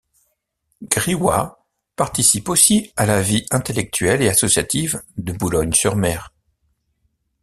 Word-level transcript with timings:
Griois 0.81 1.63
participe 1.95 2.49
aussi 2.49 2.91
à 2.97 3.05
la 3.05 3.21
vie 3.21 3.45
intellectuelle 3.51 4.23
et 4.23 4.29
associative 4.29 4.99
de 5.17 5.31
Boulogne-sur-Mer. 5.31 6.33